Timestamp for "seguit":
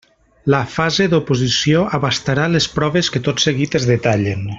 3.45-3.79